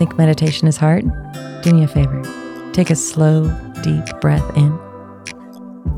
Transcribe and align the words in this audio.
Think 0.00 0.16
meditation 0.16 0.66
is 0.66 0.78
hard? 0.78 1.04
Do 1.62 1.74
me 1.74 1.84
a 1.84 1.86
favor. 1.86 2.22
Take 2.72 2.88
a 2.88 2.96
slow, 2.96 3.50
deep 3.82 4.06
breath 4.22 4.56
in 4.56 4.72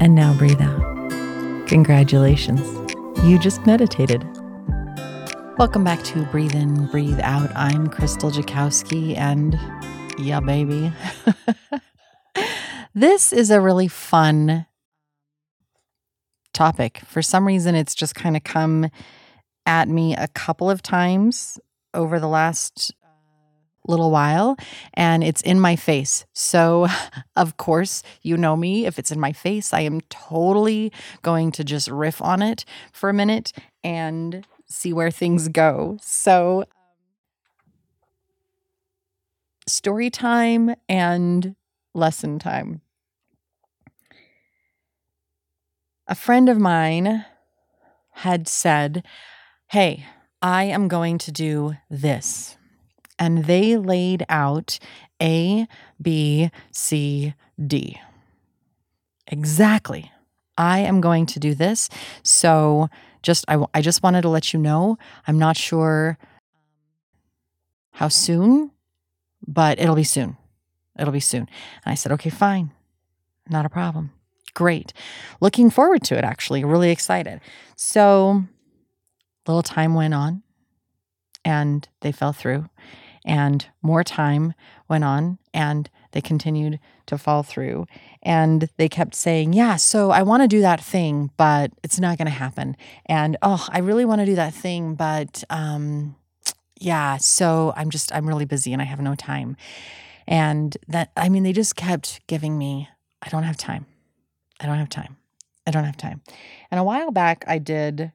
and 0.01 0.17
now 0.17 0.37
breathe 0.37 0.61
out. 0.61 1.69
Congratulations. 1.69 2.63
You 3.23 3.39
just 3.39 3.65
meditated. 3.65 4.25
Welcome 5.57 5.85
back 5.85 6.03
to 6.03 6.25
Breathe 6.33 6.53
In, 6.53 6.87
Breathe 6.87 7.21
Out. 7.21 7.53
I'm 7.55 7.87
Krystal 7.87 8.33
Jakosky, 8.33 9.17
and 9.17 9.57
yeah, 10.19 10.41
baby. 10.41 10.93
this 12.97 13.33
is 13.33 13.53
a 13.53 13.61
really 13.61 13.87
fun 13.87 14.67
topic. 16.53 17.03
For 17.07 17.23
some 17.23 17.47
reason, 17.47 17.77
it's 17.77 17.95
just 17.95 18.17
kind 18.17 18.37
of 18.37 18.43
come 18.43 18.91
at 19.65 19.89
me 19.89 20.17
a 20.17 20.27
couple 20.27 20.69
of 20.69 20.83
times 20.83 21.61
over 21.95 22.19
the 22.19 22.27
last 22.27 22.93
little 23.87 24.11
while 24.11 24.57
and 24.95 25.25
it's 25.25 25.41
in 25.43 25.59
my 25.59 25.77
face. 25.77 26.25
So, 26.33 26.87
of 27.37 27.57
course, 27.57 28.03
you 28.23 28.37
know 28.37 28.57
me. 28.57 28.87
If 28.87 28.99
it's 28.99 29.11
in 29.11 29.21
my 29.21 29.33
face, 29.33 29.73
I 29.73 29.81
am 29.81 30.01
totally 30.03 30.93
going 31.23 31.53
to 31.53 31.65
just 31.65 31.89
riff 31.89 32.21
on 32.23 32.43
it 32.43 32.65
for 32.93 33.09
a 33.09 33.15
minute 33.15 33.53
and 33.83 34.47
see 34.67 34.93
where 34.93 35.11
things 35.11 35.49
go. 35.49 35.99
So, 36.01 36.65
story 39.67 40.11
time 40.11 40.75
and 40.89 41.55
lesson 41.95 42.39
time. 42.39 42.81
A 46.09 46.15
friend 46.15 46.49
of 46.49 46.59
mine 46.59 47.25
had 48.11 48.49
said, 48.49 49.05
Hey, 49.69 50.07
I 50.43 50.65
am 50.65 50.89
going 50.89 51.19
to 51.19 51.33
do 51.33 51.77
this. 51.89 52.57
And 53.19 53.45
they 53.45 53.77
laid 53.77 54.25
out 54.29 54.79
A, 55.21 55.67
B, 56.01 56.51
C, 56.71 57.35
D. 57.65 58.01
Exactly. 59.29 60.11
I 60.59 60.81
am 60.81 61.01
going 61.01 61.27
to 61.27 61.39
do 61.39 61.55
this. 61.55 61.89
So 62.23 62.89
just 63.23 63.45
I, 63.49 63.65
I 63.73 63.81
just 63.81 64.03
wanted 64.03 64.23
to 64.23 64.29
let 64.29 64.53
you 64.53 64.59
know. 64.59 64.99
I'm 65.27 65.39
not 65.39 65.57
sure 65.57 66.19
how 67.93 68.09
soon, 68.09 68.71
but 69.47 69.79
it'll 69.79 69.95
be 69.95 70.05
soon. 70.05 70.37
It'll 70.99 71.13
be 71.13 71.21
soon. 71.21 71.49
And 71.85 71.93
I 71.93 71.95
said, 71.95 72.13
okay, 72.13 72.31
fine. 72.31 72.73
Not 73.49 73.65
a 73.65 73.71
problem. 73.71 74.13
Great. 74.55 74.93
Looking 75.41 75.71
forward 75.71 76.03
to 76.05 76.19
it, 76.19 76.25
actually. 76.25 76.65
Really 76.65 76.91
excited. 76.91 77.41
So 77.77 78.45
a 79.47 79.51
little 79.51 79.63
time 79.63 79.95
went 79.95 80.15
on 80.15 80.43
and 81.45 81.89
they 82.03 82.13
fell 82.13 82.33
through, 82.33 82.69
and 83.25 83.67
more 83.83 84.05
time 84.05 84.55
went 84.89 85.05
on 85.05 85.39
and 85.55 85.89
they 86.13 86.21
continued 86.21 86.79
to 87.07 87.19
fall 87.19 87.43
through. 87.43 87.87
And 88.23 88.69
they 88.77 88.89
kept 88.89 89.15
saying, 89.15 89.53
Yeah, 89.53 89.77
so 89.77 90.11
I 90.11 90.23
want 90.23 90.43
to 90.43 90.49
do 90.49 90.61
that 90.61 90.83
thing, 90.83 91.31
but 91.37 91.73
it's 91.83 91.99
not 91.99 92.19
going 92.19 92.27
to 92.27 92.33
happen. 92.33 92.77
And 93.07 93.37
oh, 93.43 93.67
I 93.71 93.79
really 93.79 94.05
want 94.05 94.21
to 94.21 94.27
do 94.27 94.35
that 94.37 94.55
thing, 94.55 94.95
but 94.95 95.45
um, 95.51 96.17
yeah, 96.79 97.17
so 97.17 97.73
I'm 97.77 97.91
just, 97.91 98.15
I'm 98.15 98.27
really 98.27 98.45
busy 98.45 98.73
and 98.73 98.83
I 98.83 98.87
have 98.87 99.01
no 99.01 99.15
time. 99.15 99.57
And 100.27 100.77
that, 100.89 101.11
I 101.17 101.29
mean, 101.29 101.43
they 101.43 101.53
just 101.53 101.77
kept 101.77 102.25
giving 102.27 102.59
me, 102.59 102.89
I 103.23 103.29
don't 103.29 103.43
have 103.43 103.57
time. 103.57 103.87
I 104.61 104.67
don't 104.67 104.79
have 104.79 104.89
time. 104.89 105.17
I 105.67 105.71
don't 105.71 105.85
have 105.85 105.97
time. 105.97 106.23
And 106.71 106.79
a 106.79 106.85
while 106.85 107.11
back, 107.11 107.45
I 107.47 107.59
did 107.59 108.13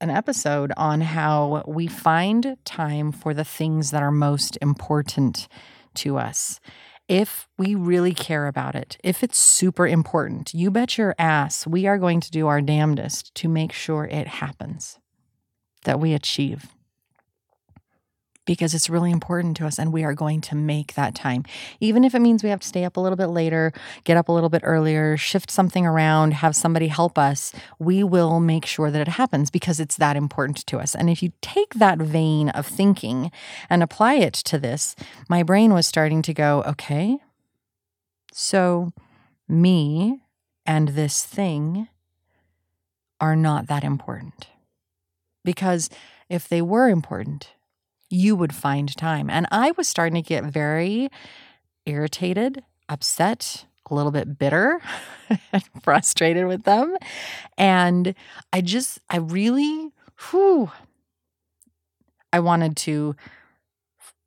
an 0.00 0.10
episode 0.10 0.72
on 0.76 1.00
how 1.00 1.62
we 1.66 1.86
find 1.86 2.56
time 2.64 3.12
for 3.12 3.34
the 3.34 3.44
things 3.44 3.90
that 3.90 4.02
are 4.02 4.10
most 4.10 4.56
important 4.62 5.46
to 5.94 6.16
us. 6.16 6.60
If 7.08 7.48
we 7.58 7.74
really 7.74 8.14
care 8.14 8.46
about 8.46 8.74
it, 8.74 8.96
if 9.02 9.22
it's 9.22 9.38
super 9.38 9.86
important, 9.86 10.54
you 10.54 10.70
bet 10.70 10.96
your 10.96 11.14
ass 11.18 11.66
we 11.66 11.86
are 11.86 11.98
going 11.98 12.20
to 12.20 12.30
do 12.30 12.46
our 12.46 12.60
damnedest 12.60 13.34
to 13.36 13.48
make 13.48 13.72
sure 13.72 14.04
it 14.04 14.28
happens, 14.28 14.98
that 15.84 16.00
we 16.00 16.14
achieve 16.14 16.68
because 18.46 18.74
it's 18.74 18.90
really 18.90 19.10
important 19.10 19.56
to 19.58 19.66
us 19.66 19.78
and 19.78 19.92
we 19.92 20.02
are 20.02 20.14
going 20.14 20.40
to 20.40 20.54
make 20.54 20.94
that 20.94 21.14
time. 21.14 21.44
Even 21.78 22.04
if 22.04 22.14
it 22.14 22.20
means 22.20 22.42
we 22.42 22.50
have 22.50 22.60
to 22.60 22.66
stay 22.66 22.84
up 22.84 22.96
a 22.96 23.00
little 23.00 23.16
bit 23.16 23.26
later, 23.28 23.72
get 24.04 24.16
up 24.16 24.28
a 24.28 24.32
little 24.32 24.48
bit 24.48 24.62
earlier, 24.64 25.16
shift 25.16 25.50
something 25.50 25.86
around, 25.86 26.34
have 26.34 26.56
somebody 26.56 26.88
help 26.88 27.18
us, 27.18 27.52
we 27.78 28.02
will 28.02 28.40
make 28.40 28.66
sure 28.66 28.90
that 28.90 29.00
it 29.00 29.08
happens 29.08 29.50
because 29.50 29.78
it's 29.78 29.96
that 29.96 30.16
important 30.16 30.64
to 30.66 30.78
us. 30.78 30.94
And 30.94 31.10
if 31.10 31.22
you 31.22 31.32
take 31.42 31.74
that 31.74 31.98
vein 31.98 32.48
of 32.50 32.66
thinking 32.66 33.30
and 33.68 33.82
apply 33.82 34.14
it 34.14 34.34
to 34.34 34.58
this, 34.58 34.96
my 35.28 35.42
brain 35.42 35.72
was 35.72 35.86
starting 35.86 36.22
to 36.22 36.34
go, 36.34 36.62
okay, 36.66 37.18
so 38.32 38.92
me 39.48 40.22
and 40.66 40.88
this 40.90 41.24
thing 41.24 41.88
are 43.20 43.36
not 43.36 43.66
that 43.66 43.84
important. 43.84 44.48
Because 45.44 45.90
if 46.28 46.48
they 46.48 46.62
were 46.62 46.88
important, 46.88 47.50
you 48.10 48.36
would 48.36 48.54
find 48.54 48.94
time. 48.96 49.30
And 49.30 49.46
I 49.50 49.72
was 49.72 49.88
starting 49.88 50.22
to 50.22 50.28
get 50.28 50.44
very 50.44 51.08
irritated, 51.86 52.62
upset, 52.88 53.64
a 53.90 53.94
little 53.94 54.12
bit 54.12 54.38
bitter, 54.38 54.80
and 55.52 55.64
frustrated 55.82 56.46
with 56.46 56.64
them. 56.64 56.96
And 57.56 58.14
I 58.52 58.60
just, 58.60 58.98
I 59.08 59.18
really, 59.18 59.90
whew, 60.30 60.70
I 62.32 62.40
wanted 62.40 62.76
to 62.78 63.16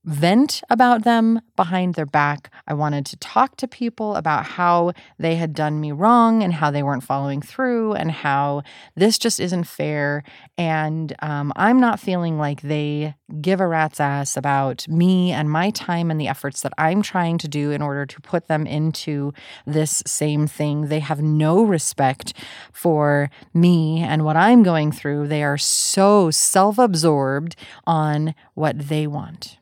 vent 0.05 0.61
about 0.69 1.03
them 1.03 1.39
behind 1.55 1.95
their 1.95 2.05
back. 2.05 2.51
I 2.67 2.73
wanted 2.73 3.05
to 3.07 3.17
talk 3.17 3.55
to 3.57 3.67
people 3.67 4.15
about 4.15 4.45
how 4.45 4.93
they 5.17 5.35
had 5.35 5.53
done 5.53 5.79
me 5.79 5.91
wrong 5.91 6.43
and 6.43 6.53
how 6.53 6.71
they 6.71 6.83
weren't 6.83 7.03
following 7.03 7.41
through 7.41 7.93
and 7.93 8.11
how 8.11 8.63
this 8.95 9.17
just 9.17 9.39
isn't 9.39 9.63
fair. 9.63 10.23
And 10.57 11.15
um, 11.21 11.53
I'm 11.55 11.79
not 11.79 11.99
feeling 11.99 12.37
like 12.37 12.61
they 12.61 13.15
give 13.39 13.61
a 13.61 13.67
rat's 13.67 13.99
ass 13.99 14.35
about 14.35 14.87
me 14.89 15.31
and 15.31 15.49
my 15.49 15.69
time 15.69 16.11
and 16.11 16.19
the 16.19 16.27
efforts 16.27 16.61
that 16.61 16.73
I'm 16.77 17.01
trying 17.01 17.37
to 17.39 17.47
do 17.47 17.71
in 17.71 17.81
order 17.81 18.05
to 18.05 18.21
put 18.21 18.47
them 18.47 18.67
into 18.67 19.33
this 19.65 20.03
same 20.05 20.47
thing. 20.47 20.87
They 20.87 20.99
have 20.99 21.21
no 21.21 21.63
respect 21.63 22.33
for 22.73 23.29
me 23.53 24.01
and 24.01 24.25
what 24.25 24.35
I'm 24.35 24.63
going 24.63 24.91
through. 24.91 25.27
They 25.27 25.43
are 25.43 25.57
so 25.57 26.29
self 26.29 26.77
absorbed 26.77 27.55
on 27.85 28.35
what 28.53 28.89
they 28.89 29.07
want 29.07 29.57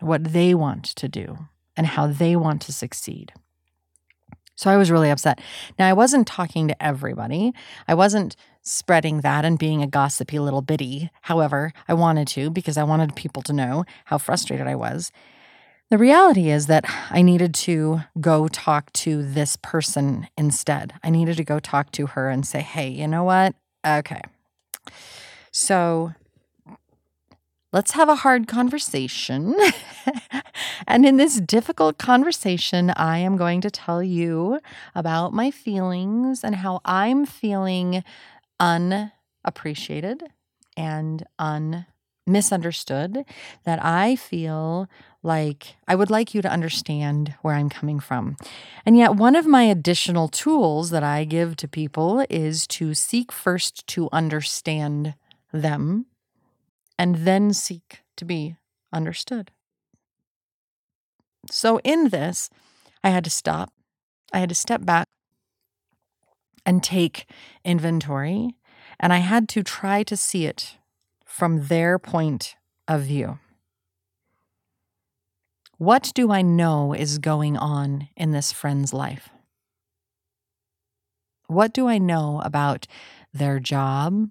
what 0.00 0.32
they 0.32 0.54
want 0.54 0.84
to 0.84 1.08
do 1.08 1.38
and 1.76 1.86
how 1.86 2.06
they 2.06 2.36
want 2.36 2.62
to 2.62 2.72
succeed. 2.72 3.32
So 4.56 4.70
I 4.70 4.76
was 4.76 4.90
really 4.90 5.08
upset. 5.08 5.40
Now, 5.78 5.88
I 5.88 5.94
wasn't 5.94 6.26
talking 6.26 6.68
to 6.68 6.82
everybody. 6.82 7.54
I 7.88 7.94
wasn't 7.94 8.36
spreading 8.62 9.22
that 9.22 9.44
and 9.44 9.58
being 9.58 9.82
a 9.82 9.86
gossipy 9.86 10.38
little 10.38 10.60
biddy. 10.60 11.10
However, 11.22 11.72
I 11.88 11.94
wanted 11.94 12.28
to 12.28 12.50
because 12.50 12.76
I 12.76 12.82
wanted 12.82 13.16
people 13.16 13.42
to 13.44 13.54
know 13.54 13.84
how 14.04 14.18
frustrated 14.18 14.66
I 14.66 14.74
was. 14.74 15.12
The 15.88 15.96
reality 15.96 16.50
is 16.50 16.66
that 16.66 16.84
I 17.10 17.22
needed 17.22 17.54
to 17.54 18.02
go 18.20 18.48
talk 18.48 18.92
to 18.92 19.22
this 19.22 19.56
person 19.56 20.28
instead. 20.36 20.92
I 21.02 21.08
needed 21.08 21.38
to 21.38 21.44
go 21.44 21.58
talk 21.58 21.90
to 21.92 22.08
her 22.08 22.28
and 22.28 22.46
say, 22.46 22.60
hey, 22.60 22.88
you 22.88 23.08
know 23.08 23.24
what? 23.24 23.54
Okay. 23.84 24.20
So 25.52 26.12
let's 27.72 27.92
have 27.92 28.08
a 28.08 28.16
hard 28.16 28.48
conversation. 28.48 29.54
and 30.86 31.06
in 31.06 31.16
this 31.16 31.40
difficult 31.40 31.98
conversation, 31.98 32.90
I 32.90 33.18
am 33.18 33.36
going 33.36 33.60
to 33.62 33.70
tell 33.70 34.02
you 34.02 34.60
about 34.94 35.32
my 35.32 35.50
feelings 35.50 36.42
and 36.42 36.56
how 36.56 36.80
I'm 36.84 37.26
feeling 37.26 38.02
unappreciated 38.58 40.24
and 40.76 41.24
un 41.38 41.86
misunderstood 42.26 43.24
that 43.64 43.84
I 43.84 44.14
feel 44.14 44.88
like 45.22 45.76
I 45.88 45.94
would 45.96 46.10
like 46.10 46.32
you 46.32 46.42
to 46.42 46.50
understand 46.50 47.34
where 47.42 47.54
I'm 47.54 47.68
coming 47.68 47.98
from. 47.98 48.36
And 48.86 48.96
yet, 48.96 49.16
one 49.16 49.34
of 49.34 49.46
my 49.46 49.64
additional 49.64 50.28
tools 50.28 50.90
that 50.90 51.02
I 51.02 51.24
give 51.24 51.56
to 51.56 51.68
people 51.68 52.24
is 52.30 52.66
to 52.68 52.94
seek 52.94 53.32
first 53.32 53.86
to 53.88 54.08
understand 54.12 55.14
them 55.52 56.06
and 57.00 57.24
then 57.24 57.50
seek 57.54 58.02
to 58.14 58.26
be 58.26 58.56
understood. 58.92 59.50
So, 61.50 61.80
in 61.82 62.10
this, 62.10 62.50
I 63.02 63.08
had 63.08 63.24
to 63.24 63.30
stop. 63.30 63.72
I 64.34 64.38
had 64.40 64.50
to 64.50 64.54
step 64.54 64.84
back 64.84 65.06
and 66.66 66.84
take 66.84 67.24
inventory, 67.64 68.54
and 69.00 69.14
I 69.14 69.20
had 69.20 69.48
to 69.48 69.62
try 69.62 70.02
to 70.02 70.14
see 70.14 70.44
it 70.44 70.76
from 71.24 71.68
their 71.68 71.98
point 71.98 72.54
of 72.86 73.00
view. 73.04 73.38
What 75.78 76.12
do 76.14 76.30
I 76.30 76.42
know 76.42 76.92
is 76.92 77.16
going 77.16 77.56
on 77.56 78.08
in 78.14 78.32
this 78.32 78.52
friend's 78.52 78.92
life? 78.92 79.30
What 81.46 81.72
do 81.72 81.88
I 81.88 81.96
know 81.96 82.42
about 82.44 82.86
their 83.32 83.58
job, 83.58 84.28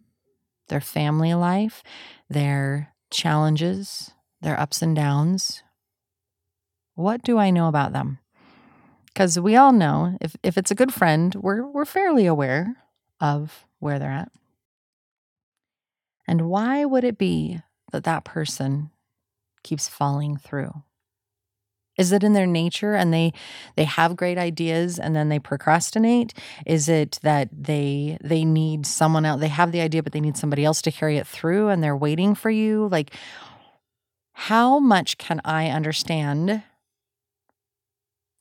their 0.68 0.82
family 0.82 1.34
life, 1.34 1.82
their 2.30 2.94
challenges, 3.12 4.12
their 4.42 4.60
ups 4.60 4.82
and 4.82 4.96
downs. 4.96 5.64
What 6.96 7.24
do 7.24 7.38
I 7.38 7.50
know 7.50 7.68
about 7.68 7.94
them? 7.94 8.20
Because 9.08 9.40
we 9.40 9.56
all 9.56 9.72
know 9.72 10.18
if, 10.22 10.36
if 10.44 10.58
it's 10.58 10.72
a 10.72 10.76
good 10.76 10.94
friend, 10.94 11.36
we're, 11.36 11.66
we're 11.66 11.86
fairly 11.86 12.26
aware 12.26 12.76
of 13.20 13.66
where 13.80 14.00
they're 14.00 14.12
at. 14.12 14.32
And 16.28 16.50
why 16.50 16.86
would 16.86 17.04
it 17.04 17.18
be 17.18 17.62
that 17.92 18.04
that 18.04 18.24
person 18.24 18.92
keeps 19.64 19.88
falling 19.88 20.38
through? 20.38 20.84
Is 22.00 22.14
it 22.14 22.24
in 22.24 22.34
their 22.34 22.48
nature 22.48 22.96
and 22.96 23.14
they 23.14 23.34
they 23.76 23.84
have 23.84 24.16
great 24.16 24.38
ideas 24.38 24.98
and 24.98 25.16
then 25.16 25.28
they 25.28 25.38
procrastinate? 25.38 26.34
Is 26.66 26.88
it 26.88 27.20
that 27.24 27.50
they 27.52 28.18
they 28.24 28.46
need 28.46 28.86
someone 28.86 29.26
else 29.26 29.42
they 29.42 29.50
have 29.50 29.74
the 29.74 29.82
idea 29.82 30.02
but 30.02 30.14
they 30.14 30.22
need 30.22 30.38
somebody 30.38 30.64
else 30.64 30.82
to 30.84 30.92
carry 30.92 31.18
it 31.18 31.28
through 31.28 31.68
and 31.68 31.84
they're 31.84 31.98
waiting 31.98 32.34
for 32.36 32.50
you? 32.50 32.88
Like 32.90 33.14
how 34.32 34.80
much 34.80 35.18
can 35.18 35.42
I 35.44 35.68
understand 35.68 36.64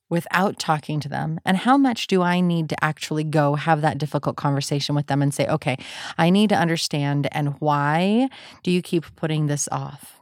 without 0.08 0.58
talking 0.60 1.00
to 1.00 1.08
them? 1.08 1.40
And 1.44 1.56
how 1.56 1.76
much 1.76 2.06
do 2.06 2.22
I 2.22 2.40
need 2.40 2.69
to 2.69 2.84
actually 2.84 3.25
go 3.25 3.56
have 3.56 3.81
that 3.81 3.99
difficult 3.99 4.37
conversation 4.37 4.94
with 4.94 5.08
them 5.08 5.20
and 5.20 5.34
say, 5.34 5.49
okay, 5.49 5.76
I 6.16 6.31
need 6.31 6.50
to 6.50 6.56
understand 6.56 7.28
and 7.32 7.60
why 7.60 8.28
do 8.62 8.70
you 8.70 8.81
keep 8.81 9.05
putting 9.16 9.49
this 9.49 9.69
off? 9.72 10.18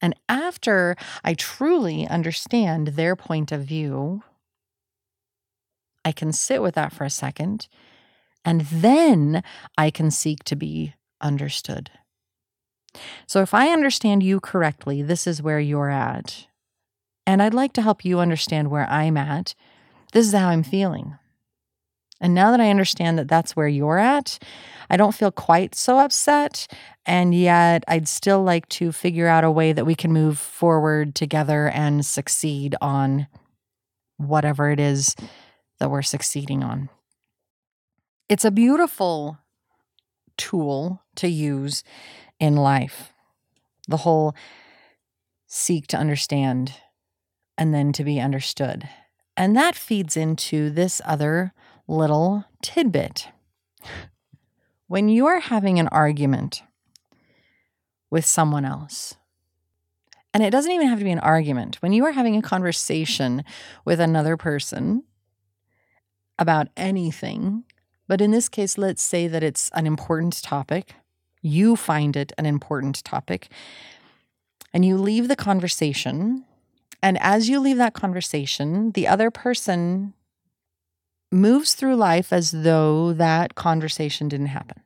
And 0.00 0.14
after 0.28 0.96
I 1.24 1.34
truly 1.34 2.06
understand 2.06 2.88
their 2.88 3.16
point 3.16 3.52
of 3.52 3.62
view, 3.62 4.22
I 6.04 6.12
can 6.12 6.32
sit 6.32 6.62
with 6.62 6.74
that 6.74 6.92
for 6.92 7.04
a 7.04 7.10
second 7.10 7.68
and 8.44 8.60
then 8.60 9.42
I 9.76 9.90
can 9.90 10.10
seek 10.10 10.44
to 10.44 10.56
be 10.56 10.94
understood. 11.20 11.90
So, 13.26 13.42
if 13.42 13.52
I 13.52 13.68
understand 13.70 14.22
you 14.22 14.40
correctly, 14.40 15.02
this 15.02 15.26
is 15.26 15.42
where 15.42 15.60
you're 15.60 15.90
at. 15.90 16.46
And 17.26 17.42
I'd 17.42 17.52
like 17.52 17.72
to 17.74 17.82
help 17.82 18.04
you 18.04 18.20
understand 18.20 18.70
where 18.70 18.88
I'm 18.88 19.16
at. 19.16 19.54
This 20.12 20.28
is 20.28 20.32
how 20.32 20.48
I'm 20.48 20.62
feeling. 20.62 21.18
And 22.20 22.34
now 22.34 22.50
that 22.50 22.60
I 22.60 22.70
understand 22.70 23.18
that 23.18 23.28
that's 23.28 23.54
where 23.54 23.68
you're 23.68 23.98
at, 23.98 24.38
I 24.88 24.96
don't 24.96 25.14
feel 25.14 25.30
quite 25.30 25.74
so 25.74 25.98
upset. 25.98 26.66
And 27.04 27.34
yet, 27.34 27.84
I'd 27.86 28.08
still 28.08 28.42
like 28.42 28.68
to 28.70 28.90
figure 28.90 29.28
out 29.28 29.44
a 29.44 29.50
way 29.50 29.72
that 29.72 29.86
we 29.86 29.94
can 29.94 30.12
move 30.12 30.38
forward 30.38 31.14
together 31.14 31.68
and 31.68 32.04
succeed 32.04 32.74
on 32.80 33.26
whatever 34.16 34.70
it 34.70 34.80
is 34.80 35.14
that 35.78 35.90
we're 35.90 36.02
succeeding 36.02 36.62
on. 36.62 36.88
It's 38.28 38.44
a 38.44 38.50
beautiful 38.50 39.38
tool 40.36 41.02
to 41.16 41.28
use 41.28 41.84
in 42.40 42.56
life. 42.56 43.12
The 43.88 43.98
whole 43.98 44.34
seek 45.46 45.86
to 45.88 45.96
understand 45.96 46.74
and 47.56 47.72
then 47.72 47.92
to 47.92 48.04
be 48.04 48.20
understood. 48.20 48.88
And 49.36 49.54
that 49.56 49.76
feeds 49.76 50.16
into 50.16 50.70
this 50.70 51.00
other 51.04 51.52
little 51.88 52.44
tidbit. 52.62 53.28
When 54.88 55.08
you 55.08 55.26
are 55.26 55.40
having 55.40 55.78
an 55.78 55.88
argument 55.88 56.62
with 58.10 58.24
someone 58.24 58.64
else, 58.64 59.16
and 60.32 60.42
it 60.42 60.50
doesn't 60.50 60.70
even 60.70 60.88
have 60.88 60.98
to 60.98 61.04
be 61.04 61.10
an 61.10 61.18
argument, 61.20 61.76
when 61.76 61.92
you 61.92 62.04
are 62.04 62.12
having 62.12 62.36
a 62.36 62.42
conversation 62.42 63.42
with 63.84 64.00
another 64.00 64.36
person 64.36 65.04
about 66.38 66.68
anything, 66.76 67.64
but 68.06 68.20
in 68.20 68.30
this 68.30 68.48
case, 68.48 68.78
let's 68.78 69.02
say 69.02 69.26
that 69.26 69.42
it's 69.42 69.70
an 69.70 69.86
important 69.86 70.42
topic, 70.42 70.94
you 71.42 71.74
find 71.74 72.16
it 72.16 72.32
an 72.38 72.46
important 72.46 73.02
topic, 73.04 73.48
and 74.72 74.84
you 74.84 74.96
leave 74.96 75.28
the 75.28 75.36
conversation. 75.36 76.44
And 77.02 77.18
as 77.20 77.48
you 77.48 77.60
leave 77.60 77.78
that 77.78 77.94
conversation, 77.94 78.92
the 78.92 79.08
other 79.08 79.30
person 79.30 80.12
moves 81.32 81.74
through 81.74 81.96
life 81.96 82.32
as 82.32 82.50
though 82.50 83.12
that 83.12 83.54
conversation 83.54 84.28
didn't 84.28 84.46
happen. 84.46 84.80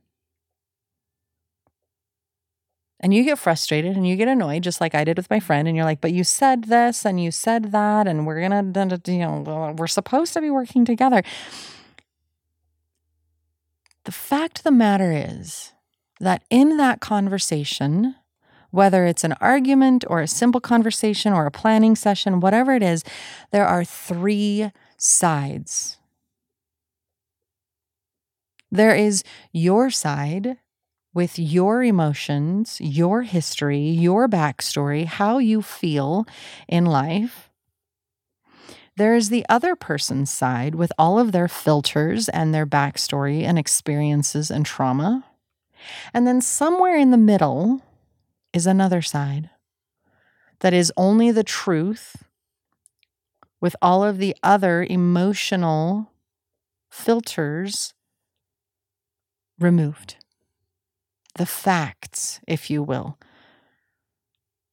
And 3.02 3.14
you 3.14 3.24
get 3.24 3.38
frustrated 3.38 3.96
and 3.96 4.06
you 4.06 4.14
get 4.16 4.28
annoyed, 4.28 4.62
just 4.62 4.80
like 4.80 4.94
I 4.94 5.04
did 5.04 5.16
with 5.16 5.30
my 5.30 5.40
friend. 5.40 5.66
And 5.66 5.74
you're 5.74 5.86
like, 5.86 6.02
but 6.02 6.12
you 6.12 6.22
said 6.22 6.64
this 6.64 7.06
and 7.06 7.22
you 7.22 7.30
said 7.30 7.72
that, 7.72 8.06
and 8.06 8.26
we're 8.26 8.46
going 8.46 8.72
to, 8.72 9.00
you 9.10 9.20
know, 9.20 9.74
we're 9.78 9.86
supposed 9.86 10.34
to 10.34 10.40
be 10.40 10.50
working 10.50 10.84
together. 10.84 11.22
The 14.04 14.12
fact 14.12 14.58
of 14.58 14.64
the 14.64 14.70
matter 14.70 15.12
is 15.12 15.72
that 16.20 16.42
in 16.50 16.76
that 16.76 17.00
conversation, 17.00 18.16
whether 18.70 19.06
it's 19.06 19.24
an 19.24 19.32
argument 19.40 20.04
or 20.08 20.20
a 20.20 20.28
simple 20.28 20.60
conversation 20.60 21.32
or 21.32 21.46
a 21.46 21.50
planning 21.50 21.96
session, 21.96 22.40
whatever 22.40 22.74
it 22.74 22.82
is, 22.82 23.02
there 23.50 23.66
are 23.66 23.84
three 23.84 24.70
sides 24.98 25.96
there 28.70 28.94
is 28.94 29.24
your 29.52 29.90
side 29.90 30.58
with 31.12 31.38
your 31.38 31.82
emotions, 31.82 32.78
your 32.80 33.22
history, 33.22 33.88
your 33.88 34.28
backstory, 34.28 35.04
how 35.04 35.38
you 35.38 35.60
feel 35.60 36.24
in 36.68 36.86
life. 36.86 37.50
There 38.96 39.14
is 39.14 39.28
the 39.28 39.44
other 39.48 39.74
person's 39.74 40.30
side 40.30 40.74
with 40.74 40.92
all 40.98 41.18
of 41.18 41.32
their 41.32 41.48
filters 41.48 42.28
and 42.28 42.54
their 42.54 42.66
backstory 42.66 43.42
and 43.42 43.58
experiences 43.58 44.50
and 44.50 44.64
trauma. 44.64 45.24
And 46.12 46.26
then 46.26 46.40
somewhere 46.40 46.96
in 46.96 47.10
the 47.10 47.16
middle 47.16 47.82
is 48.52 48.66
another 48.66 49.02
side 49.02 49.50
that 50.60 50.74
is 50.74 50.92
only 50.96 51.30
the 51.30 51.44
truth 51.44 52.22
with 53.60 53.74
all 53.80 54.04
of 54.04 54.18
the 54.18 54.36
other 54.42 54.86
emotional 54.88 56.10
filters 56.90 57.94
removed. 59.60 60.16
The 61.36 61.46
facts, 61.46 62.40
if 62.46 62.70
you 62.70 62.82
will. 62.82 63.18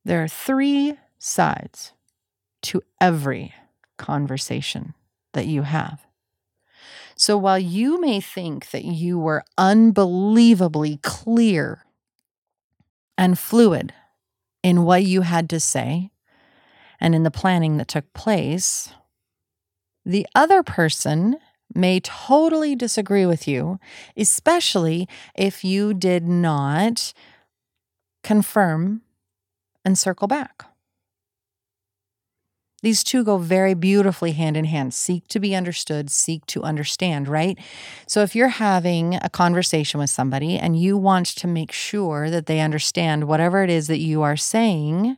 There 0.03 0.23
are 0.23 0.27
three 0.27 0.97
sides 1.19 1.93
to 2.63 2.81
every 2.99 3.53
conversation 3.97 4.93
that 5.33 5.45
you 5.45 5.63
have. 5.63 6.05
So 7.15 7.37
while 7.37 7.59
you 7.59 7.99
may 7.99 8.21
think 8.21 8.69
that 8.69 8.85
you 8.85 9.17
were 9.17 9.43
unbelievably 9.57 10.99
clear 11.01 11.83
and 13.17 13.37
fluid 13.37 13.93
in 14.61 14.83
what 14.83 15.03
you 15.03 15.21
had 15.21 15.49
to 15.49 15.59
say 15.59 16.11
and 16.99 17.15
in 17.15 17.23
the 17.23 17.31
planning 17.31 17.77
that 17.77 17.87
took 17.87 18.13
place, 18.13 18.93
the 20.05 20.27
other 20.35 20.63
person 20.63 21.37
may 21.73 21.99
totally 21.99 22.75
disagree 22.75 23.25
with 23.25 23.47
you, 23.47 23.79
especially 24.15 25.07
if 25.35 25.63
you 25.63 25.93
did 25.93 26.27
not 26.27 27.13
confirm 28.23 29.01
and 29.85 29.97
circle 29.97 30.27
back. 30.27 30.65
These 32.83 33.03
two 33.03 33.23
go 33.23 33.37
very 33.37 33.73
beautifully 33.73 34.33
hand 34.33 34.55
in 34.55 34.65
hand. 34.65 34.93
Seek 34.93 35.27
to 35.29 35.39
be 35.39 35.55
understood, 35.55 36.11
seek 36.11 36.45
to 36.47 36.61
understand, 36.63 37.27
right? 37.27 37.57
So, 38.07 38.21
if 38.21 38.35
you're 38.35 38.49
having 38.49 39.15
a 39.15 39.29
conversation 39.29 39.99
with 39.99 40.11
somebody 40.11 40.59
and 40.59 40.79
you 40.79 40.95
want 40.95 41.25
to 41.27 41.47
make 41.47 41.71
sure 41.71 42.29
that 42.29 42.45
they 42.45 42.59
understand 42.59 43.23
whatever 43.23 43.63
it 43.63 43.71
is 43.71 43.87
that 43.87 43.97
you 43.97 44.21
are 44.21 44.37
saying, 44.37 45.17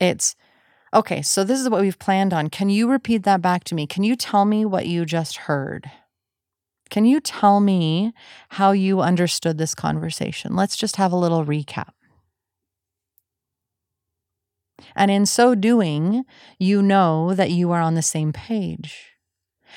it's 0.00 0.34
Okay, 0.94 1.20
so 1.20 1.44
this 1.44 1.60
is 1.60 1.68
what 1.68 1.82
we've 1.82 1.98
planned 1.98 2.32
on. 2.32 2.48
Can 2.48 2.70
you 2.70 2.90
repeat 2.90 3.24
that 3.24 3.42
back 3.42 3.64
to 3.64 3.74
me? 3.74 3.86
Can 3.86 4.04
you 4.04 4.16
tell 4.16 4.44
me 4.44 4.64
what 4.64 4.86
you 4.86 5.04
just 5.04 5.36
heard? 5.36 5.90
Can 6.88 7.04
you 7.04 7.20
tell 7.20 7.60
me 7.60 8.12
how 8.50 8.72
you 8.72 9.00
understood 9.00 9.58
this 9.58 9.74
conversation? 9.74 10.56
Let's 10.56 10.76
just 10.76 10.96
have 10.96 11.12
a 11.12 11.16
little 11.16 11.44
recap. 11.44 11.90
And 14.96 15.10
in 15.10 15.26
so 15.26 15.54
doing, 15.54 16.24
you 16.58 16.80
know 16.80 17.34
that 17.34 17.50
you 17.50 17.70
are 17.72 17.82
on 17.82 17.94
the 17.94 18.02
same 18.02 18.32
page. 18.32 19.12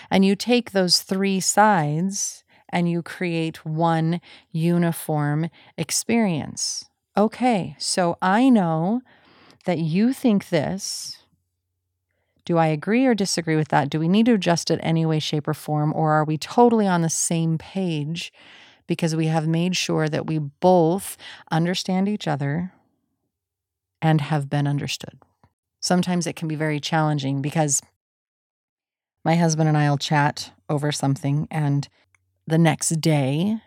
And 0.10 0.24
you 0.24 0.36
take 0.36 0.72
those 0.72 1.02
three 1.02 1.40
sides 1.42 2.44
and 2.70 2.90
you 2.90 3.02
create 3.02 3.66
one 3.66 4.22
uniform 4.52 5.50
experience. 5.78 6.86
Okay, 7.18 7.76
so 7.78 8.18
I 8.22 8.50
know 8.50 9.02
that 9.66 9.80
you 9.80 10.14
think 10.14 10.50
this. 10.50 11.18
Do 12.46 12.58
I 12.58 12.68
agree 12.68 13.06
or 13.06 13.14
disagree 13.14 13.56
with 13.56 13.70
that? 13.70 13.90
Do 13.90 14.00
we 14.00 14.08
need 14.08 14.26
to 14.26 14.34
adjust 14.34 14.72
it 14.72 14.80
any 14.82 15.06
way, 15.06 15.20
shape, 15.20 15.48
or 15.48 15.54
form? 15.54 15.94
Or 15.96 16.12
are 16.12 16.24
we 16.24 16.38
totally 16.38 16.88
on 16.88 17.02
the 17.02 17.10
same 17.10 17.58
page 17.58 18.34
because 18.88 19.16
we 19.16 19.28
have 19.28 19.48
made 19.48 19.76
sure 19.78 20.10
that 20.10 20.26
we 20.26 20.40
both 20.40 21.18
understand 21.52 22.10
each 22.10 22.28
other 22.28 22.74
and 24.02 24.22
have 24.22 24.50
been 24.50 24.68
understood? 24.68 25.20
Sometimes 25.80 26.28
it 26.28 26.36
can 26.36 26.48
be 26.48 26.56
very 26.56 26.80
challenging 26.80 27.42
because 27.42 27.82
my 29.24 29.36
husband 29.36 29.70
and 29.70 29.78
I 29.78 29.90
will 29.90 29.98
chat 29.98 30.52
over 30.68 30.92
something, 30.92 31.48
and 31.52 31.88
the 32.48 32.58
next 32.58 33.02
day 33.02 33.62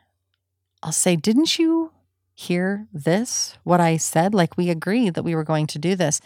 I'll 0.83 0.93
say, 0.93 1.17
Didn't 1.17 1.59
you 1.59 1.93
hear 2.35 2.87
this, 2.93 3.57
what 3.63 3.81
I 3.81 3.97
said? 3.97 4.35
Like 4.35 4.57
we 4.57 4.69
agreed 4.71 5.15
that 5.15 5.23
we 5.23 5.35
were 5.35 5.45
going 5.45 5.67
to 5.69 5.79
do 5.79 5.95
this. 5.95 6.21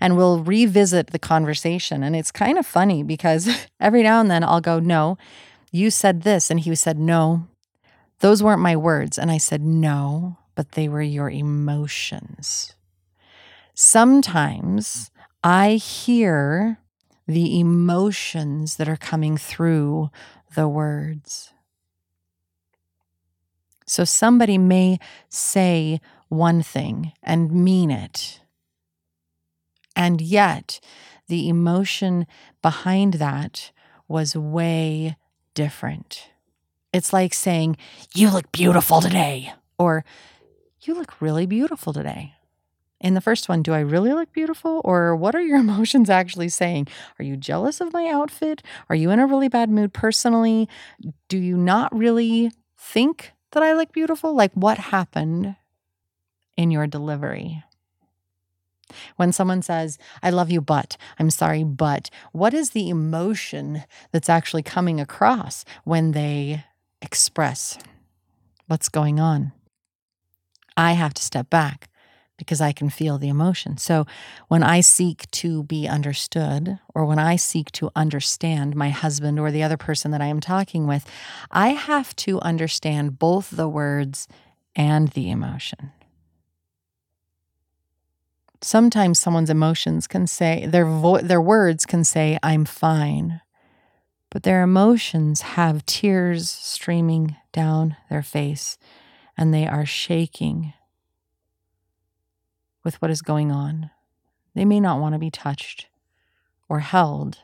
And 0.00 0.16
we'll 0.16 0.42
revisit 0.42 1.08
the 1.08 1.18
conversation. 1.18 2.02
And 2.02 2.16
it's 2.16 2.32
kind 2.32 2.58
of 2.58 2.66
funny 2.66 3.02
because 3.02 3.66
every 3.80 4.02
now 4.02 4.20
and 4.20 4.30
then 4.30 4.42
I'll 4.42 4.60
go, 4.60 4.80
No, 4.80 5.16
you 5.70 5.90
said 5.90 6.22
this. 6.22 6.50
And 6.50 6.60
he 6.60 6.74
said, 6.74 6.98
No, 6.98 7.46
those 8.18 8.42
weren't 8.42 8.60
my 8.60 8.76
words. 8.76 9.18
And 9.18 9.30
I 9.30 9.38
said, 9.38 9.62
No, 9.62 10.38
but 10.54 10.72
they 10.72 10.88
were 10.88 11.02
your 11.02 11.30
emotions. 11.30 12.74
Sometimes 13.72 15.10
I 15.42 15.74
hear 15.74 16.78
the 17.26 17.58
emotions 17.58 18.76
that 18.76 18.88
are 18.88 18.96
coming 18.96 19.36
through 19.36 20.10
the 20.54 20.68
words. 20.68 21.53
So 23.86 24.04
somebody 24.04 24.58
may 24.58 24.98
say 25.28 26.00
one 26.28 26.62
thing 26.62 27.12
and 27.22 27.52
mean 27.52 27.90
it. 27.90 28.40
And 29.96 30.20
yet, 30.20 30.80
the 31.28 31.48
emotion 31.48 32.26
behind 32.62 33.14
that 33.14 33.70
was 34.08 34.36
way 34.36 35.16
different. 35.54 36.30
It's 36.92 37.12
like 37.12 37.34
saying, 37.34 37.76
You 38.14 38.30
look 38.30 38.50
beautiful 38.52 39.00
today, 39.00 39.52
or 39.78 40.04
You 40.80 40.94
look 40.94 41.20
really 41.20 41.46
beautiful 41.46 41.92
today. 41.92 42.34
In 43.00 43.14
the 43.14 43.20
first 43.20 43.48
one, 43.48 43.62
do 43.62 43.74
I 43.74 43.80
really 43.80 44.12
look 44.12 44.32
beautiful? 44.32 44.80
Or 44.84 45.14
what 45.14 45.34
are 45.34 45.40
your 45.40 45.58
emotions 45.66 46.08
actually 46.08 46.48
saying? 46.48 46.88
Are 47.18 47.24
you 47.24 47.36
jealous 47.36 47.80
of 47.80 47.92
my 47.92 48.08
outfit? 48.08 48.62
Are 48.88 48.96
you 48.96 49.10
in 49.10 49.20
a 49.20 49.26
really 49.26 49.48
bad 49.48 49.70
mood 49.70 49.92
personally? 49.92 50.68
Do 51.28 51.38
you 51.38 51.56
not 51.56 51.94
really 51.94 52.50
think 52.78 53.32
that 53.54 53.62
I 53.62 53.72
look 53.72 53.92
beautiful? 53.92 54.34
Like, 54.34 54.52
what 54.52 54.78
happened 54.78 55.56
in 56.56 56.70
your 56.70 56.86
delivery? 56.86 57.64
When 59.16 59.32
someone 59.32 59.62
says, 59.62 59.98
I 60.22 60.30
love 60.30 60.50
you, 60.50 60.60
but 60.60 60.96
I'm 61.18 61.30
sorry, 61.30 61.64
but 61.64 62.10
what 62.32 62.54
is 62.54 62.70
the 62.70 62.88
emotion 62.88 63.84
that's 64.12 64.28
actually 64.28 64.62
coming 64.62 65.00
across 65.00 65.64
when 65.84 66.12
they 66.12 66.64
express 67.00 67.78
what's 68.66 68.88
going 68.88 69.18
on? 69.18 69.52
I 70.76 70.92
have 70.92 71.14
to 71.14 71.22
step 71.22 71.48
back 71.50 71.88
because 72.36 72.60
I 72.60 72.72
can 72.72 72.90
feel 72.90 73.18
the 73.18 73.28
emotion. 73.28 73.76
So 73.78 74.06
when 74.48 74.62
I 74.62 74.80
seek 74.80 75.30
to 75.32 75.62
be 75.64 75.86
understood, 75.86 76.78
or 76.94 77.04
when 77.04 77.18
I 77.18 77.36
seek 77.36 77.70
to 77.72 77.90
understand 77.94 78.74
my 78.74 78.90
husband 78.90 79.38
or 79.38 79.50
the 79.50 79.62
other 79.62 79.76
person 79.76 80.10
that 80.10 80.20
I 80.20 80.26
am 80.26 80.40
talking 80.40 80.86
with, 80.86 81.08
I 81.50 81.68
have 81.70 82.14
to 82.16 82.40
understand 82.40 83.18
both 83.18 83.50
the 83.50 83.68
words 83.68 84.26
and 84.74 85.08
the 85.08 85.30
emotion. 85.30 85.92
Sometimes 88.60 89.18
someone's 89.18 89.50
emotions 89.50 90.06
can 90.06 90.26
say, 90.26 90.66
their, 90.66 90.86
vo- 90.86 91.20
their 91.20 91.40
words 91.40 91.84
can 91.84 92.02
say, 92.02 92.38
I'm 92.42 92.64
fine, 92.64 93.42
but 94.30 94.42
their 94.42 94.62
emotions 94.62 95.42
have 95.42 95.84
tears 95.86 96.50
streaming 96.50 97.36
down 97.52 97.96
their 98.08 98.22
face 98.22 98.78
and 99.36 99.52
they 99.52 99.66
are 99.66 99.84
shaking 99.84 100.72
with 102.84 103.00
what 103.00 103.10
is 103.10 103.22
going 103.22 103.50
on. 103.50 103.90
They 104.54 104.64
may 104.64 104.78
not 104.78 105.00
want 105.00 105.14
to 105.14 105.18
be 105.18 105.30
touched 105.30 105.88
or 106.68 106.80
held, 106.80 107.38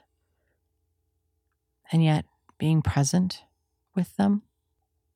and 1.91 2.05
yet 2.05 2.25
being 2.59 2.83
present 2.83 3.43
with 3.95 4.17
them, 4.17 4.43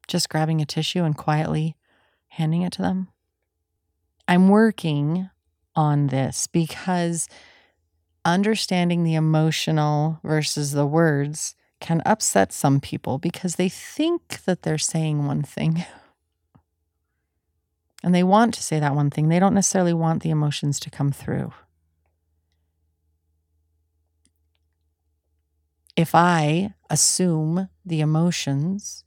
just 0.09 0.28
grabbing 0.28 0.61
a 0.61 0.66
tissue 0.66 1.04
and 1.04 1.16
quietly 1.16 1.76
handing 2.28 2.62
it 2.62 2.73
to 2.73 2.83
them. 2.83 3.09
I'm 4.26 4.49
working 4.49 5.31
on 5.76 6.09
this 6.09 6.47
because 6.47 7.28
understanding 8.25 9.04
the 9.04 9.14
emotional 9.14 10.19
versus 10.25 10.73
the 10.73 10.87
words 10.87 11.54
can 11.81 12.02
upset 12.07 12.52
some 12.52 12.81
people 12.81 13.19
because 13.19 13.57
they 13.57 13.69
think 13.69 14.45
that 14.45 14.62
they're 14.62 14.78
saying 14.78 15.26
one 15.26 15.43
thing 15.43 15.85
And 18.04 18.14
they 18.14 18.23
want 18.23 18.52
to 18.52 18.62
say 18.62 18.78
that 18.78 18.94
one 18.94 19.08
thing. 19.08 19.30
They 19.30 19.38
don't 19.38 19.54
necessarily 19.54 19.94
want 19.94 20.23
the 20.23 20.28
emotions 20.28 20.78
to 20.80 20.90
come 20.90 21.11
through. 21.11 21.54
If 25.96 26.14
I 26.14 26.75
assume 26.90 27.70
the 27.82 28.02
emotions, 28.02 29.04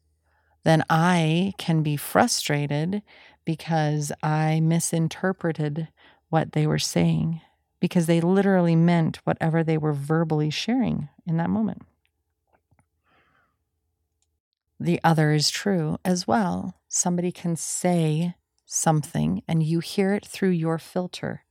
then 0.63 0.83
I 0.89 1.53
can 1.59 1.83
be 1.83 1.95
frustrated 1.95 3.03
because 3.45 4.11
I 4.23 4.61
misinterpreted 4.61 5.89
what 6.29 6.53
they 6.53 6.65
were 6.65 6.79
saying, 6.79 7.41
because 7.79 8.07
they 8.07 8.19
literally 8.19 8.75
meant 8.75 9.17
whatever 9.25 9.63
they 9.63 9.77
were 9.77 9.93
verbally 9.93 10.49
sharing 10.49 11.07
in 11.23 11.37
that 11.37 11.51
moment. 11.51 11.83
The 14.79 14.99
other 15.03 15.33
is 15.33 15.51
true 15.51 15.99
as 16.03 16.25
well. 16.27 16.73
Somebody 16.87 17.31
can 17.31 17.55
say 17.55 18.33
something 18.67 19.41
and 19.47 19.63
you 19.63 19.79
hear 19.79 20.13
it 20.13 20.25
through 20.25 20.49
your 20.49 20.77
filter. 20.77 21.43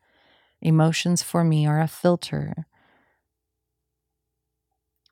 Emotions 0.61 1.23
for 1.23 1.43
me 1.43 1.67
are 1.67 1.81
a 1.81 1.89
filter. 1.89 2.67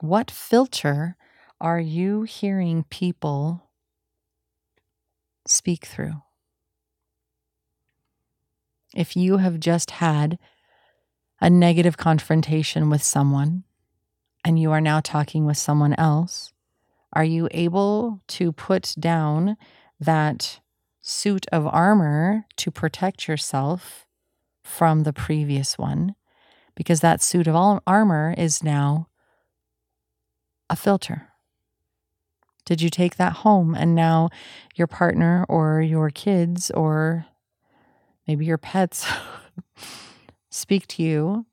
What 0.01 0.31
filter 0.31 1.17
are 1.61 1.81
you 1.81 2.23
hearing 2.23 2.85
people 2.91 3.71
speak 5.47 5.87
through? 5.87 6.23
If 8.95 9.17
you 9.17 9.39
have 9.39 9.59
just 9.59 9.93
had 9.93 10.39
a 11.41 11.51
negative 11.51 11.97
confrontation 11.97 12.91
with 12.91 13.03
someone 13.03 13.65
and 14.45 14.59
you 14.59 14.71
are 14.73 14.81
now 14.81 15.01
talking 15.01 15.47
with 15.47 15.57
someone 15.57 15.95
else, 15.95 16.53
are 17.13 17.25
you 17.25 17.49
able 17.51 18.21
to 18.29 18.53
put 18.53 18.95
down 18.99 19.57
that 19.99 20.61
suit 21.07 21.45
of 21.53 21.67
armor 21.67 22.47
to 22.57 22.71
protect 22.71 23.29
yourself 23.29 24.07
from 24.65 25.03
the 25.03 25.13
previous 25.13 25.77
one 25.77 26.15
because 26.75 27.01
that 27.01 27.21
suit 27.21 27.47
of 27.47 27.81
armor 27.87 28.35
is 28.39 28.63
now 28.63 29.07
a 30.71 30.75
filter. 30.75 31.29
Did 32.65 32.81
you 32.81 32.89
take 32.89 33.17
that 33.17 33.35
home 33.35 33.75
and 33.75 33.95
now 33.95 34.31
your 34.77 34.87
partner 34.87 35.45
or 35.47 35.83
your 35.83 36.09
kids 36.09 36.71
or 36.71 37.27
maybe 38.27 38.47
your 38.47 38.57
pets 38.57 39.07
speak 40.51 40.87
to 40.87 41.03
you 41.03 41.45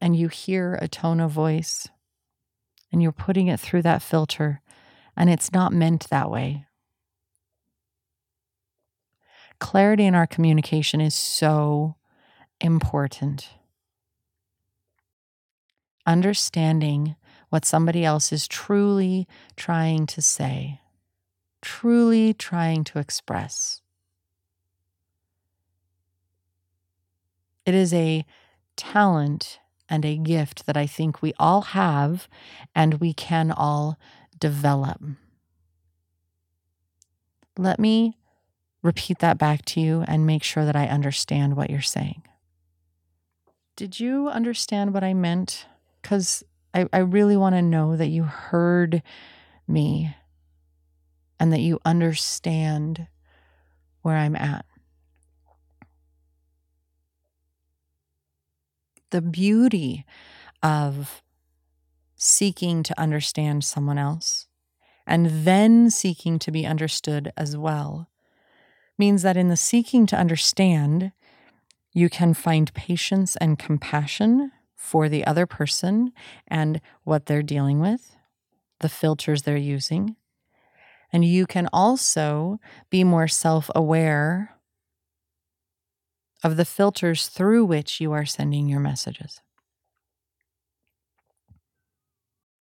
and 0.00 0.16
you 0.16 0.28
hear 0.28 0.78
a 0.80 0.88
tone 0.88 1.20
of 1.20 1.30
voice 1.30 1.86
and 2.90 3.02
you're 3.02 3.12
putting 3.12 3.48
it 3.48 3.60
through 3.60 3.82
that 3.82 4.00
filter 4.00 4.62
and 5.14 5.28
it's 5.28 5.52
not 5.52 5.70
meant 5.70 6.08
that 6.08 6.30
way 6.30 6.64
clarity 9.60 10.06
in 10.06 10.14
our 10.14 10.26
communication 10.26 11.00
is 11.00 11.14
so 11.14 11.94
important. 12.60 13.48
Understanding 16.06 17.14
what 17.50 17.64
somebody 17.64 18.04
else 18.04 18.32
is 18.32 18.48
truly 18.48 19.28
trying 19.56 20.06
to 20.06 20.22
say, 20.22 20.80
truly 21.62 22.34
trying 22.34 22.84
to 22.84 22.98
express. 22.98 23.82
It 27.66 27.74
is 27.74 27.92
a 27.92 28.24
talent 28.76 29.60
and 29.88 30.04
a 30.04 30.16
gift 30.16 30.66
that 30.66 30.76
I 30.76 30.86
think 30.86 31.20
we 31.20 31.34
all 31.38 31.62
have 31.62 32.28
and 32.74 32.94
we 32.94 33.12
can 33.12 33.50
all 33.50 33.98
develop. 34.38 35.02
Let 37.58 37.78
me 37.78 38.16
repeat 38.82 39.18
that 39.18 39.38
back 39.38 39.64
to 39.66 39.80
you 39.80 40.04
and 40.06 40.26
make 40.26 40.42
sure 40.42 40.64
that 40.64 40.76
I 40.76 40.86
understand 40.86 41.56
what 41.56 41.70
you're 41.70 41.80
saying. 41.80 42.22
Did 43.76 44.00
you 44.00 44.28
understand 44.28 44.92
what 44.92 45.04
I 45.04 45.14
meant? 45.14 45.66
Because 46.02 46.44
I, 46.74 46.86
I 46.92 46.98
really 46.98 47.36
want 47.36 47.54
to 47.54 47.62
know 47.62 47.96
that 47.96 48.08
you 48.08 48.24
heard 48.24 49.02
me 49.66 50.14
and 51.38 51.52
that 51.52 51.60
you 51.60 51.80
understand 51.84 53.06
where 54.02 54.16
I'm 54.16 54.36
at. 54.36 54.64
The 59.10 59.22
beauty 59.22 60.04
of 60.62 61.22
seeking 62.16 62.82
to 62.82 63.00
understand 63.00 63.64
someone 63.64 63.98
else 63.98 64.46
and 65.06 65.46
then 65.46 65.90
seeking 65.90 66.38
to 66.38 66.52
be 66.52 66.66
understood 66.66 67.32
as 67.36 67.56
well 67.56 68.09
means 69.00 69.22
that 69.22 69.36
in 69.36 69.48
the 69.48 69.56
seeking 69.56 70.06
to 70.06 70.16
understand, 70.16 71.10
you 71.92 72.08
can 72.08 72.34
find 72.34 72.72
patience 72.72 73.34
and 73.36 73.58
compassion 73.58 74.52
for 74.76 75.08
the 75.08 75.26
other 75.26 75.46
person 75.46 76.12
and 76.46 76.80
what 77.02 77.26
they're 77.26 77.42
dealing 77.42 77.80
with, 77.80 78.14
the 78.78 78.88
filters 78.88 79.42
they're 79.42 79.56
using. 79.56 80.14
And 81.12 81.24
you 81.24 81.46
can 81.46 81.68
also 81.72 82.60
be 82.90 83.02
more 83.02 83.26
self 83.26 83.70
aware 83.74 84.56
of 86.44 86.56
the 86.56 86.64
filters 86.64 87.26
through 87.26 87.64
which 87.64 88.00
you 88.00 88.12
are 88.12 88.24
sending 88.24 88.68
your 88.68 88.80
messages. 88.80 89.40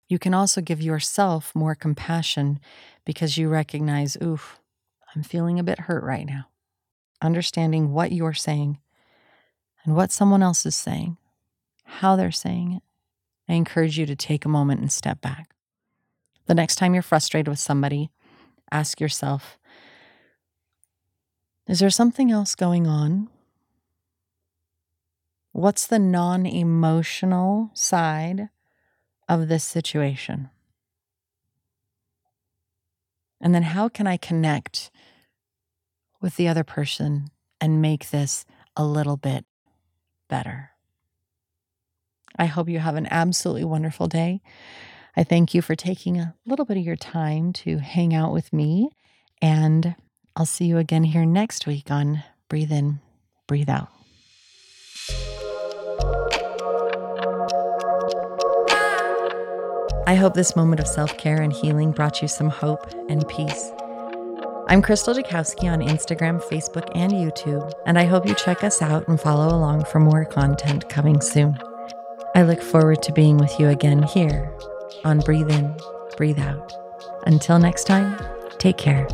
You 0.07 0.17
can 0.17 0.33
also 0.33 0.61
give 0.61 0.81
yourself 0.81 1.53
more 1.53 1.75
compassion 1.75 2.59
because 3.05 3.37
you 3.37 3.47
recognize, 3.47 4.17
oof, 4.23 4.59
I'm 5.15 5.23
feeling 5.23 5.59
a 5.59 5.63
bit 5.63 5.79
hurt 5.81 6.03
right 6.03 6.25
now. 6.25 6.47
Understanding 7.21 7.91
what 7.91 8.11
you're 8.11 8.33
saying 8.33 8.79
and 9.83 9.95
what 9.95 10.11
someone 10.11 10.43
else 10.43 10.65
is 10.65 10.75
saying, 10.75 11.17
how 11.83 12.15
they're 12.15 12.31
saying 12.31 12.73
it. 12.73 12.83
I 13.47 13.53
encourage 13.53 13.97
you 13.97 14.05
to 14.05 14.15
take 14.15 14.45
a 14.45 14.49
moment 14.49 14.81
and 14.81 14.91
step 14.91 15.21
back. 15.21 15.55
The 16.45 16.53
next 16.53 16.75
time 16.75 16.93
you're 16.93 17.03
frustrated 17.03 17.47
with 17.47 17.59
somebody, 17.59 18.11
ask 18.71 19.01
yourself 19.01 19.57
Is 21.67 21.79
there 21.79 21.89
something 21.89 22.31
else 22.31 22.55
going 22.55 22.87
on? 22.87 23.29
What's 25.51 25.87
the 25.87 25.99
non 25.99 26.45
emotional 26.45 27.71
side 27.73 28.49
of 29.27 29.47
this 29.47 29.63
situation? 29.63 30.49
And 33.41 33.55
then 33.55 33.63
how 33.63 33.89
can 33.89 34.05
I 34.05 34.17
connect 34.17 34.91
with 36.21 36.35
the 36.35 36.47
other 36.47 36.63
person 36.63 37.29
and 37.61 37.81
make 37.81 38.09
this 38.09 38.45
a 38.75 38.85
little 38.85 39.17
bit 39.17 39.45
better? 40.29 40.71
I 42.37 42.45
hope 42.45 42.69
you 42.69 42.79
have 42.79 42.95
an 42.95 43.07
absolutely 43.11 43.65
wonderful 43.65 44.07
day. 44.07 44.41
I 45.17 45.23
thank 45.23 45.53
you 45.53 45.61
for 45.61 45.75
taking 45.75 46.17
a 46.17 46.35
little 46.45 46.65
bit 46.65 46.77
of 46.77 46.83
your 46.83 46.95
time 46.95 47.51
to 47.53 47.79
hang 47.79 48.13
out 48.13 48.31
with 48.31 48.53
me. 48.53 48.89
And 49.41 49.95
I'll 50.35 50.45
see 50.45 50.65
you 50.65 50.77
again 50.77 51.03
here 51.03 51.25
next 51.25 51.67
week 51.67 51.91
on 51.91 52.23
Breathe 52.47 52.71
In, 52.71 52.99
Breathe 53.47 53.69
Out. 53.69 53.89
I 60.07 60.15
hope 60.15 60.33
this 60.33 60.55
moment 60.55 60.79
of 60.79 60.87
self 60.87 61.17
care 61.17 61.41
and 61.41 61.53
healing 61.53 61.91
brought 61.91 62.21
you 62.21 62.27
some 62.27 62.49
hope 62.49 62.91
and 63.09 63.27
peace. 63.27 63.71
I'm 64.69 64.83
Krystal 64.83 65.15
Jakosky 65.15 65.63
on 65.63 65.79
Instagram, 65.79 66.39
Facebook, 66.43 66.91
and 66.93 67.11
YouTube, 67.11 67.73
and 67.87 67.97
I 67.97 68.05
hope 68.05 68.27
you 68.27 68.35
check 68.35 68.63
us 68.63 68.83
out 68.83 69.07
and 69.07 69.19
follow 69.19 69.47
along 69.47 69.85
for 69.85 69.99
more 69.99 70.25
content 70.25 70.87
coming 70.89 71.21
soon. 71.21 71.57
I 72.35 72.43
look 72.43 72.61
forward 72.61 73.01
to 73.01 73.11
being 73.11 73.37
with 73.37 73.59
you 73.59 73.69
again 73.69 74.03
here 74.03 74.53
on 75.03 75.21
Breathe 75.21 75.49
In, 75.49 75.75
Breathe 76.17 76.37
Out. 76.37 76.71
Until 77.25 77.57
next 77.57 77.85
time, 77.85 78.15
take 78.59 78.77
care. 78.77 79.07